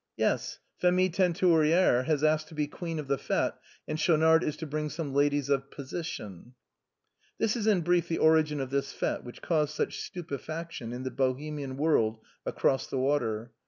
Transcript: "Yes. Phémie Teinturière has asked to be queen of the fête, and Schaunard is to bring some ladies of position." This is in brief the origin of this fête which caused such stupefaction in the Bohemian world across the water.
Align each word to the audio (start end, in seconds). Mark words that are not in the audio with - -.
"Yes. 0.17 0.57
Phémie 0.81 1.13
Teinturière 1.13 2.05
has 2.05 2.23
asked 2.23 2.47
to 2.47 2.55
be 2.55 2.65
queen 2.65 2.97
of 2.97 3.07
the 3.07 3.17
fête, 3.17 3.53
and 3.87 3.99
Schaunard 3.99 4.43
is 4.43 4.57
to 4.57 4.65
bring 4.65 4.89
some 4.89 5.13
ladies 5.13 5.47
of 5.47 5.69
position." 5.69 6.55
This 7.37 7.55
is 7.55 7.67
in 7.67 7.81
brief 7.81 8.07
the 8.07 8.17
origin 8.17 8.59
of 8.59 8.71
this 8.71 8.91
fête 8.91 9.23
which 9.23 9.43
caused 9.43 9.75
such 9.75 9.99
stupefaction 10.01 10.91
in 10.91 11.03
the 11.03 11.11
Bohemian 11.11 11.77
world 11.77 12.17
across 12.47 12.87
the 12.87 12.97
water. 12.97 13.51